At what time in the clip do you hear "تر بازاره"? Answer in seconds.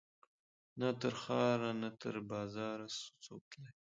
2.01-2.87